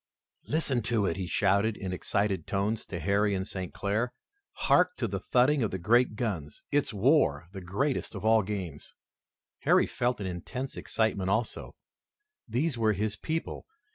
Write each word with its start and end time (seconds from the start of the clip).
"Listen 0.47 0.81
to 0.81 1.05
it!" 1.05 1.15
he 1.15 1.27
shouted 1.27 1.77
in 1.77 1.93
excited 1.93 2.47
tones 2.47 2.87
to 2.87 2.99
Harry 2.99 3.35
and 3.35 3.45
St. 3.47 3.71
Clair. 3.71 4.13
"Hark 4.53 4.97
to 4.97 5.07
the 5.07 5.19
thudding 5.19 5.61
of 5.61 5.69
the 5.69 5.77
great 5.77 6.15
guns! 6.15 6.63
It's 6.71 6.91
war, 6.91 7.47
the 7.51 7.61
greatest 7.61 8.15
of 8.15 8.25
all 8.25 8.41
games!" 8.41 8.95
Harry 9.59 9.85
felt 9.85 10.19
an 10.19 10.25
intense 10.25 10.75
excitement 10.75 11.29
also. 11.29 11.75
These 12.47 12.79
were 12.79 12.93
his 12.93 13.15
people. 13.15 13.67